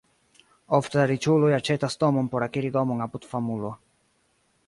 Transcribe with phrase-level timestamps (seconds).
[0.77, 3.73] Ofte la riĉuloj aĉetas domon por akiri domon apud famulo.